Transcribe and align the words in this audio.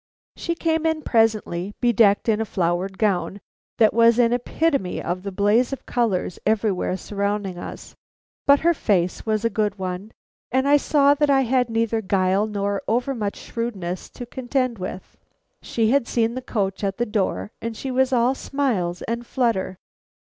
She 0.35 0.55
came 0.55 0.87
in 0.87 1.03
presently, 1.03 1.75
bedecked 1.79 2.27
in 2.27 2.41
a 2.41 2.45
flowered 2.45 2.97
gown 2.97 3.39
that 3.77 3.93
was 3.93 4.17
an 4.17 4.33
epitome 4.33 4.99
of 4.99 5.21
the 5.21 5.31
blaze 5.31 5.71
of 5.71 5.85
colors 5.85 6.39
everywhere 6.43 6.97
surrounding 6.97 7.59
us; 7.59 7.95
but 8.47 8.61
her 8.61 8.73
face 8.73 9.27
was 9.27 9.45
a 9.45 9.49
good 9.51 9.77
one, 9.77 10.11
and 10.51 10.67
I 10.67 10.77
saw 10.77 11.13
that 11.13 11.29
I 11.29 11.41
had 11.41 11.69
neither 11.69 12.01
guile 12.01 12.47
nor 12.47 12.81
over 12.87 13.13
much 13.13 13.35
shrewdness 13.35 14.09
to 14.17 14.25
contend 14.25 14.79
with. 14.79 15.17
She 15.61 15.91
had 15.91 16.07
seen 16.07 16.33
the 16.33 16.41
coach 16.41 16.83
at 16.83 16.97
the 16.97 17.05
door, 17.05 17.51
and 17.61 17.77
she 17.77 17.91
was 17.91 18.11
all 18.11 18.33
smiles 18.33 19.03
and 19.03 19.23
flutter. 19.23 19.77